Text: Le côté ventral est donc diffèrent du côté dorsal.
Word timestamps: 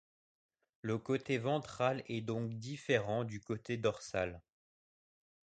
Le 0.81 0.97
côté 0.97 1.37
ventral 1.37 2.01
est 2.07 2.21
donc 2.21 2.57
diffèrent 2.57 3.23
du 3.23 3.39
côté 3.39 3.77
dorsal. 3.77 4.41